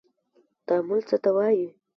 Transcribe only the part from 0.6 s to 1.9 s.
تعامل څه ته وايي.